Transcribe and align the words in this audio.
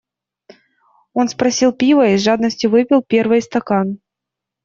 Он 1.13 1.29
спросил 1.29 1.71
пива 1.73 2.07
и 2.07 2.17
с 2.17 2.23
жадностию 2.23 2.71
выпил 2.71 3.03
первый 3.03 3.39
стакан. 3.39 3.99